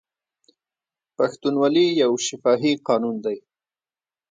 [1.17, 3.37] پښتونولي یو شفاهي قانون دی.